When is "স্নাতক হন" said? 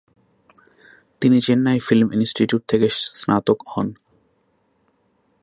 3.19-3.87